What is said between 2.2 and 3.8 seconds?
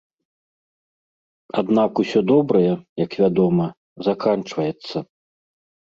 добрае, як вядома,